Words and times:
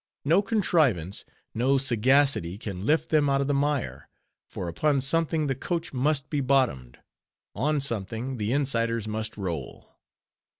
No 0.25 0.41
contrivance, 0.41 1.25
no 1.53 1.77
sagacity 1.77 2.57
can 2.57 2.87
lift 2.87 3.09
them 3.09 3.29
out 3.29 3.39
of 3.39 3.45
the 3.45 3.53
mire; 3.53 4.09
for 4.49 4.67
upon 4.67 4.99
something 5.01 5.45
the 5.45 5.53
coach 5.53 5.93
must 5.93 6.27
be 6.31 6.41
bottomed; 6.41 6.97
on 7.53 7.79
something 7.79 8.37
the 8.37 8.51
insiders 8.51 9.07
must 9.07 9.37
roll. 9.37 9.99